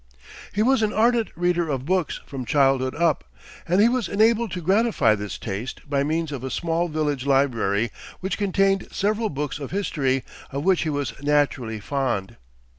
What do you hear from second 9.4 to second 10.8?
of history, of